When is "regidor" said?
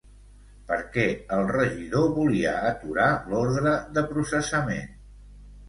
1.57-2.09